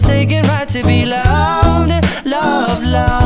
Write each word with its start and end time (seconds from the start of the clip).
forsaken 0.00 0.42
right 0.42 0.68
to 0.68 0.82
be 0.82 1.06
loved, 1.06 1.90
love, 2.26 2.84
love, 2.84 3.25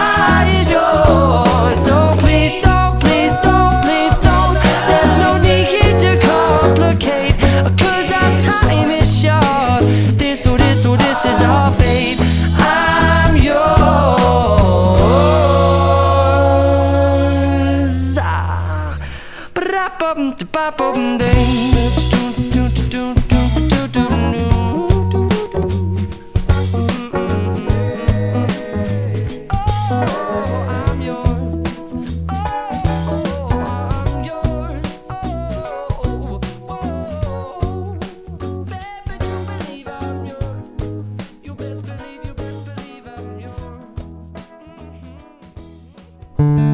baby, 46.41 46.70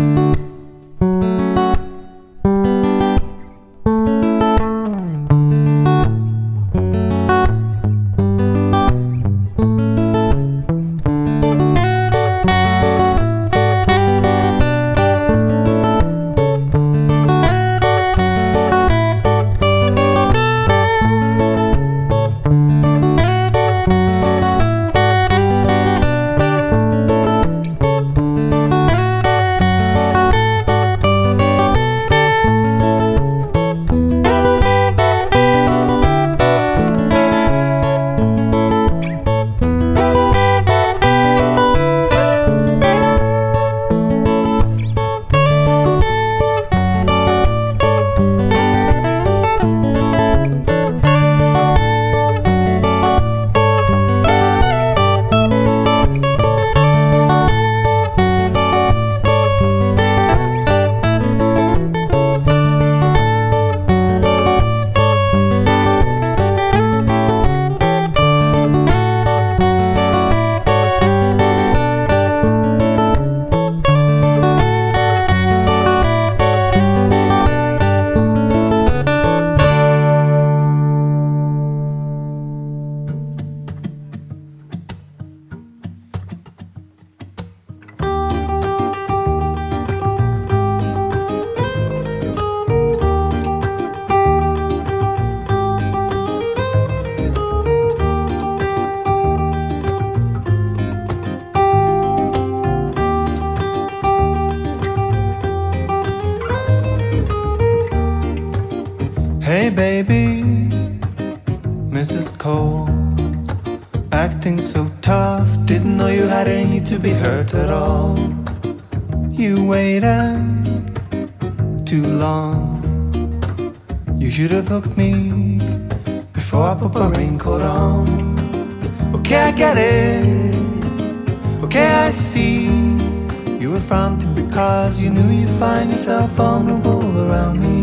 You 132.47 133.71
were 133.71 133.79
fronting 133.79 134.33
because 134.33 135.01
you 135.01 135.09
knew 135.09 135.29
you'd 135.29 135.59
find 135.59 135.89
yourself 135.89 136.31
vulnerable 136.31 137.03
around 137.27 137.59
me. 137.59 137.77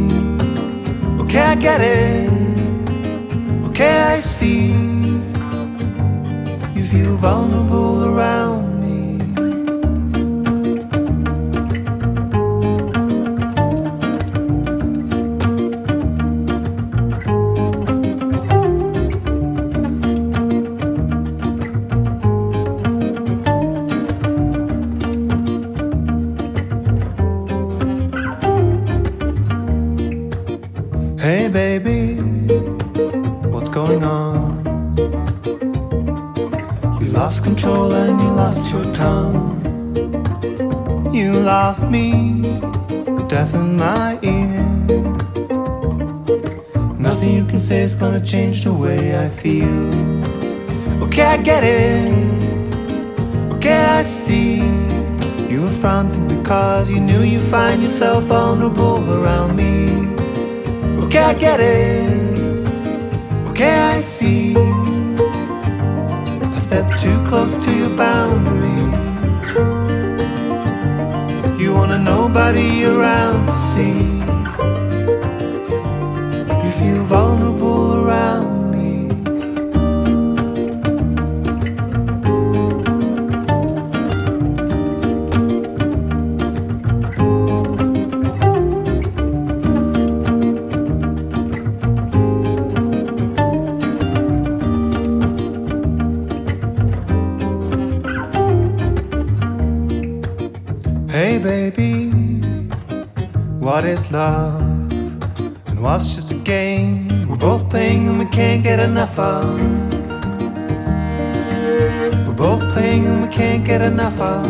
Okay, 1.23 1.41
I 1.41 1.55
get 1.55 1.81
it. 1.81 2.31
Okay, 3.69 3.97
I 4.15 4.21
see. 4.21 4.73
You 6.75 6.85
feel 6.85 7.17
vulnerable 7.17 8.05
around 8.07 8.64
control 37.45 37.93
and 37.93 38.19
you 38.23 38.29
lost 38.29 38.71
your 38.73 38.85
tongue. 38.95 39.61
You 41.13 41.35
lost 41.35 41.85
me, 41.91 42.41
deafened 43.29 43.77
my 43.77 44.19
ear. 44.23 44.65
Nothing 46.99 47.35
you 47.37 47.45
can 47.45 47.61
say 47.61 47.83
is 47.83 47.95
gonna 47.95 48.25
change 48.33 48.65
the 48.65 48.73
way 48.73 49.15
I 49.25 49.29
feel. 49.29 49.85
Okay, 51.05 51.23
I 51.23 51.37
get 51.37 51.63
it. 51.65 52.73
Okay, 53.53 53.81
I 54.01 54.03
see. 54.05 54.57
You 55.51 55.63
were 55.65 55.77
fronting 55.83 56.27
because 56.29 56.91
you 56.91 56.99
knew 56.99 57.23
you'd 57.23 57.49
find 57.51 57.83
yourself 57.83 58.25
vulnerable 58.25 59.05
around 59.13 59.55
me. 59.55 59.75
Okay, 61.05 61.25
I 61.33 61.35
get 61.35 61.61
it. 61.61 62.67
Okay, 63.51 63.75
I 63.97 64.01
see 64.01 64.64
too 66.99 67.25
close 67.27 67.53
to 67.65 67.77
your 67.77 67.97
boundaries. 67.97 68.65
You 71.61 71.75
want 71.75 71.93
a 71.93 71.99
nobody 71.99 72.85
around 72.85 73.47
to 73.47 73.59
see. 73.59 74.24
Love 104.15 104.93
and 105.67 105.83
what's 105.83 106.15
just 106.15 106.31
a 106.31 106.37
game 106.37 107.27
we're 107.27 107.35
both 107.37 107.69
playing 107.69 108.07
and 108.07 108.17
we 108.21 108.27
can't 108.27 108.63
get 108.63 108.79
enough 108.79 109.19
of. 109.19 109.59
We're 112.25 112.41
both 112.47 112.61
playing 112.73 113.07
and 113.07 113.23
we 113.27 113.29
can't 113.35 113.65
get 113.65 113.81
enough 113.81 114.21
of. 114.21 114.47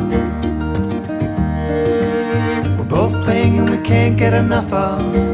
We're 2.78 2.90
both 2.98 3.12
playing 3.24 3.58
and 3.58 3.70
we 3.70 3.78
can't 3.78 4.18
get 4.18 4.34
enough 4.34 4.70
of. 4.70 5.33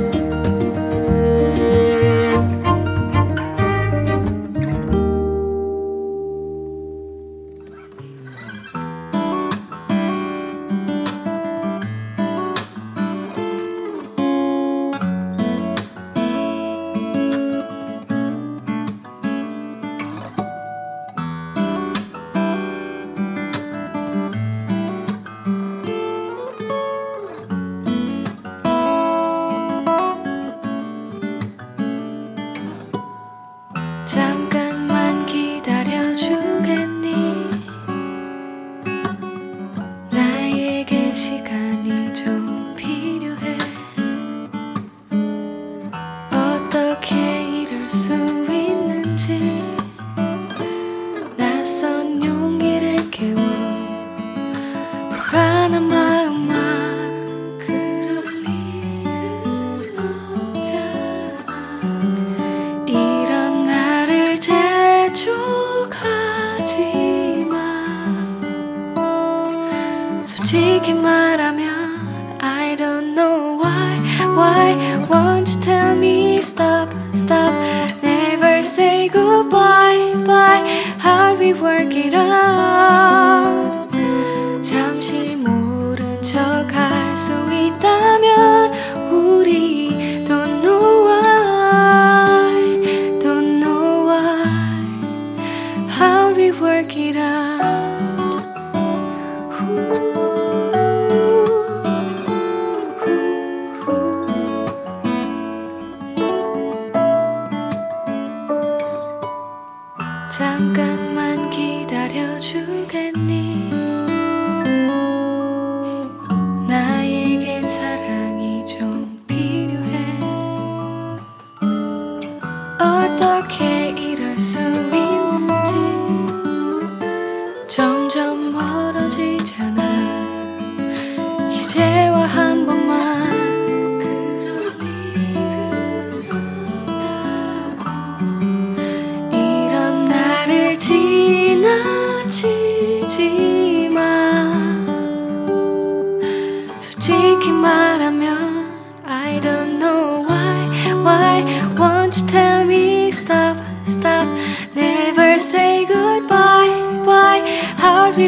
Won't 74.98 75.48
you 75.55 75.61
tell 75.62 75.94
me 75.96 76.42
stop 76.42 76.88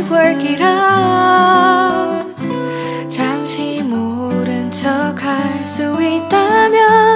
we 0.03 0.11
work 0.11 0.43
it 0.45 0.61
out 0.61 2.27
잠시 3.09 3.83
모른 3.83 4.71
척 4.71 5.15
할 5.23 5.67
수 5.67 5.83
있다면 6.03 7.12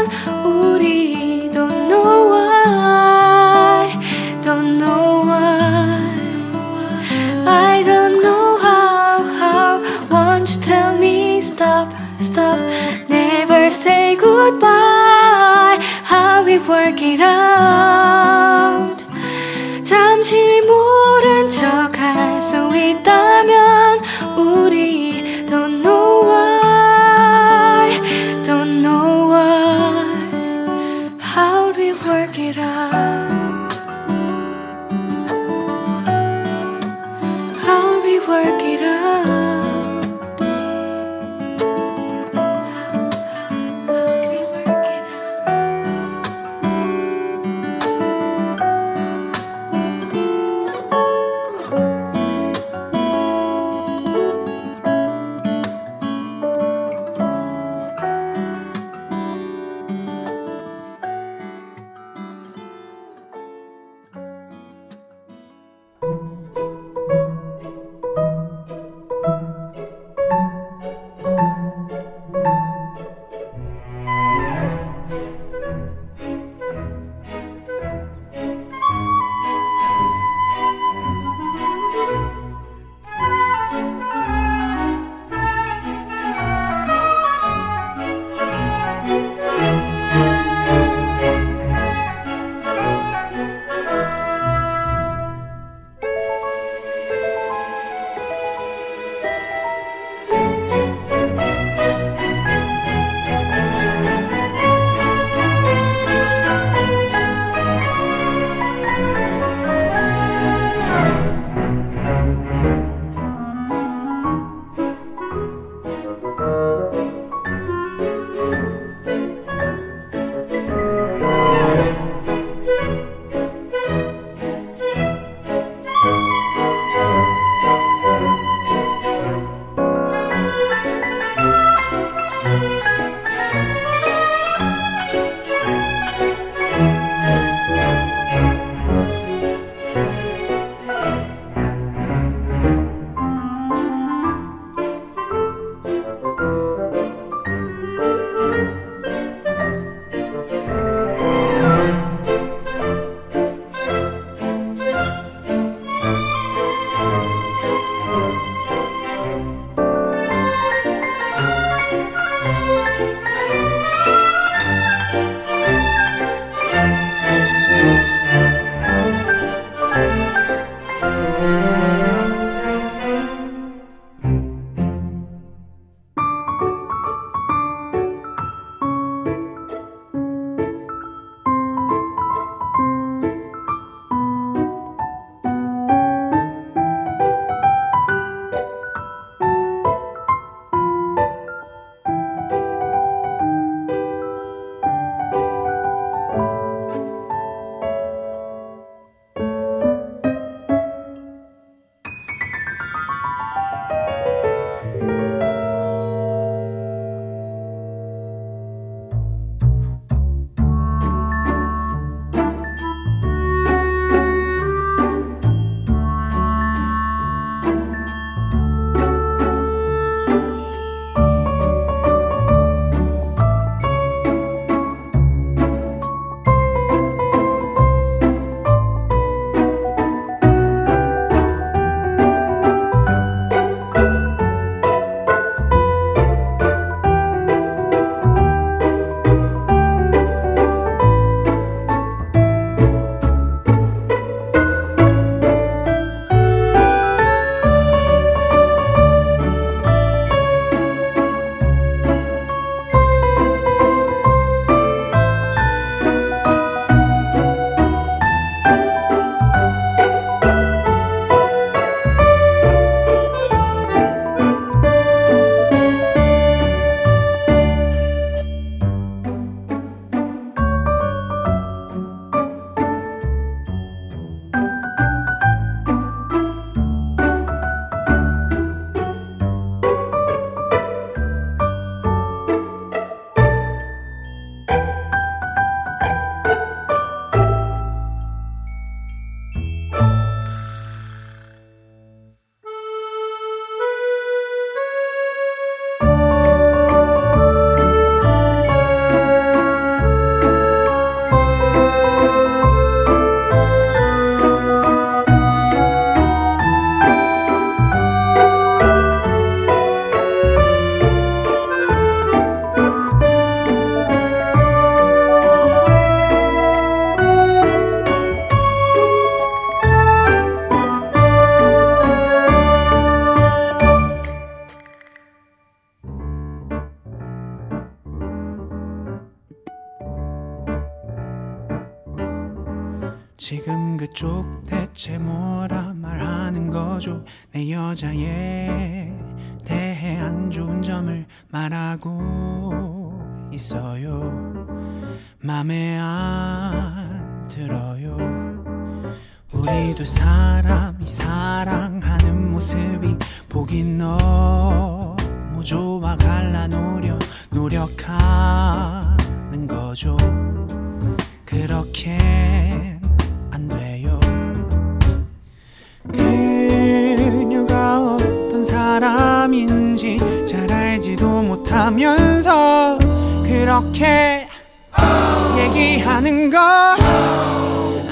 얘기하는 376.27 376.51
거 376.51 376.59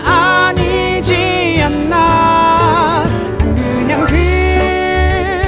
아니지 0.04 1.60
않나. 1.62 3.04
난 3.38 3.54
그냥 3.66 4.06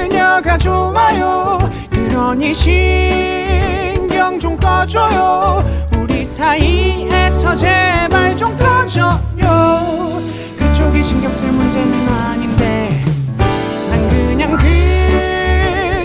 그녀가 0.09 0.57
좋아요. 0.57 1.59
그러니 1.89 2.53
신경 2.53 4.37
좀 4.37 4.57
꺼줘요. 4.57 5.63
우리 5.93 6.25
사이에서 6.25 7.55
제발 7.55 8.35
좀 8.35 8.55
꺼져요. 8.57 10.21
그쪽이 10.57 11.01
신경 11.01 11.33
쓸 11.33 11.49
문제는 11.49 12.09
아닌데. 12.09 13.01
난 13.89 14.09
그냥 14.09 14.57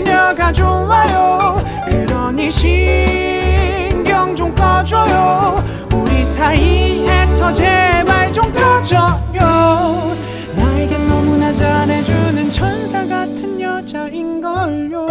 그녀가 0.03 0.51
좋아요 0.53 1.62
그러니 1.93 2.49
신경 2.49 4.35
좀 4.35 4.53
꺼줘요. 4.55 5.63
우리 5.93 6.25
사이에서 6.25 7.53
제발 7.53 8.33
좀 8.33 8.51
꺼져요. 8.51 10.15
나에겐 10.55 11.07
너무나 11.07 11.53
잘해주는 11.53 12.49
천사 12.49 13.05
같은 13.05 13.61
여자인걸요. 13.61 15.03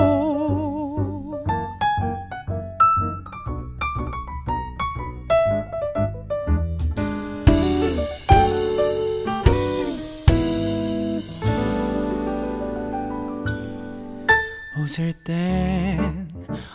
웃을 14.79 15.12
땐 15.25 16.22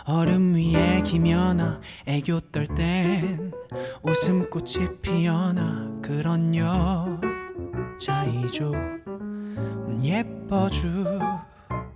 얼음 0.04 0.54
위에 0.54 1.02
기면아 1.02 1.80
애교 2.06 2.40
떨 2.52 2.66
땐 2.66 3.52
웃음꽃이 4.02 5.00
피어나 5.02 5.88
그런 6.02 6.54
여자이죠. 7.98 8.72
음, 8.74 9.98
예뻐 10.02 10.68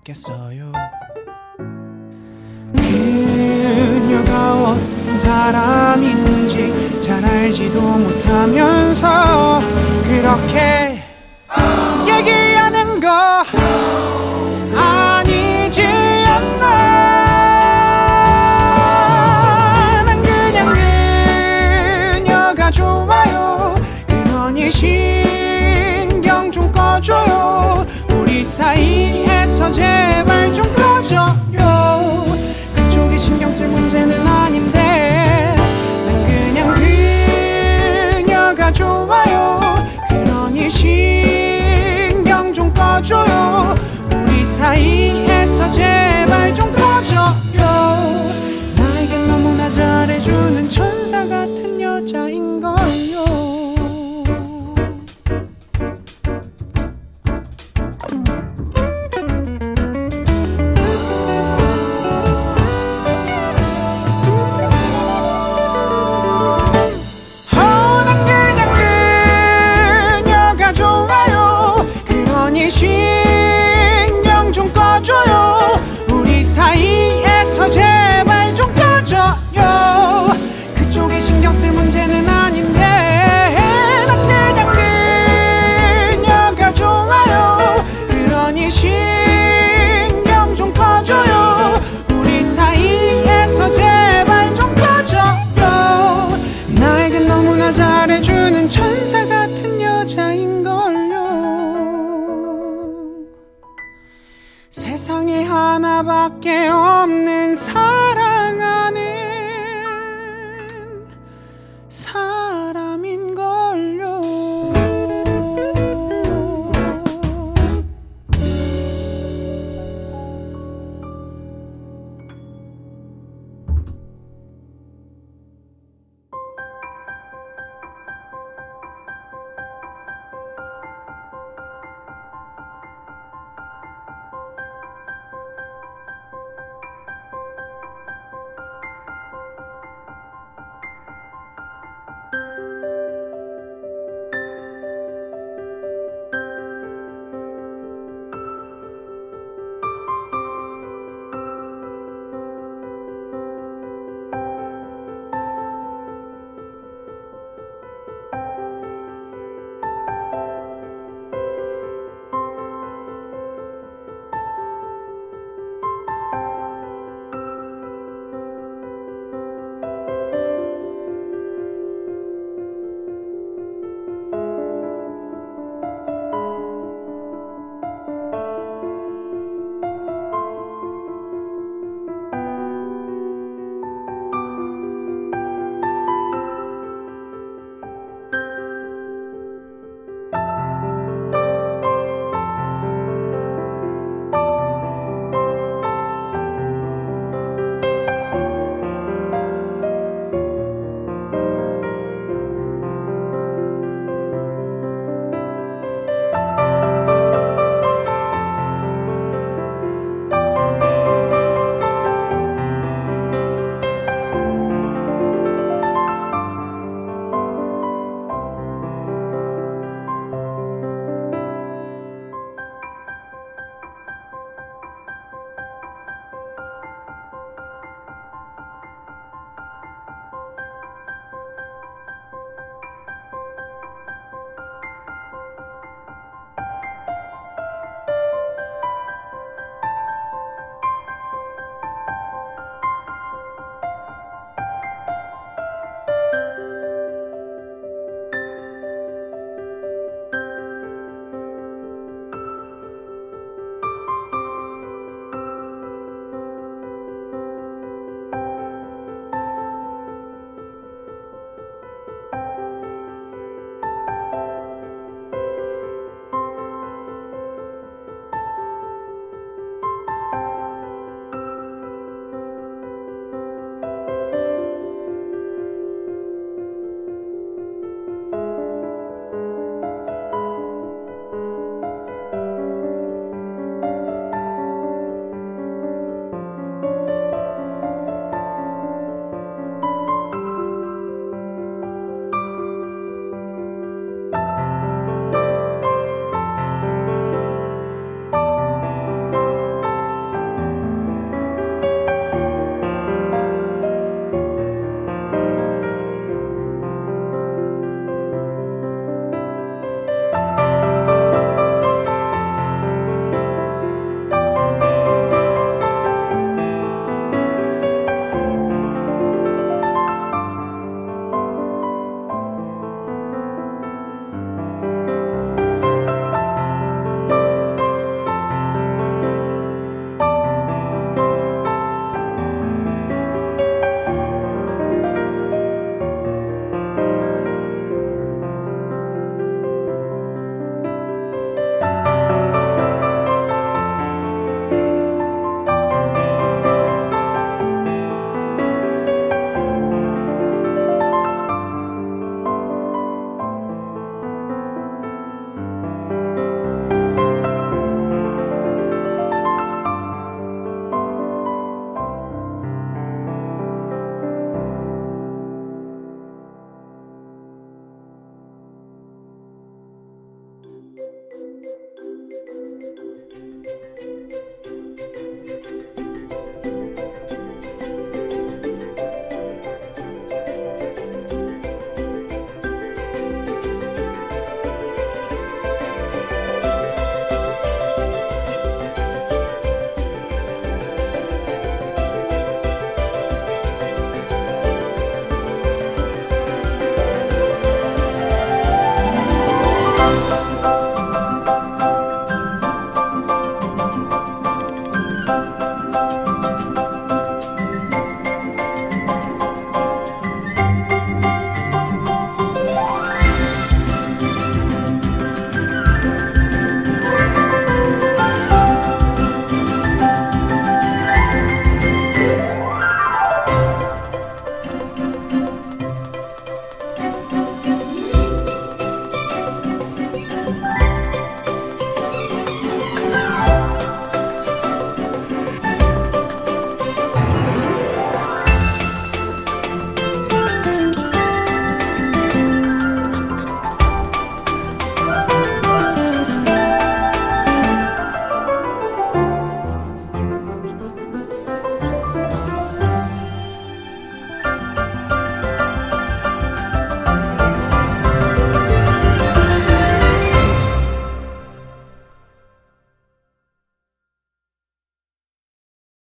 죽겠어요. 0.02 0.72
그녀가 2.74 4.54
어떤 4.64 5.18
사람인지 5.18 7.00
잘 7.00 7.24
알지도 7.24 7.80
못하면서 7.80 9.60
그렇게 10.04 10.91
sans 29.62 30.31